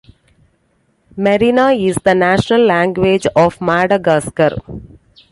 [1.15, 4.55] Merina is the national language of Madagascar.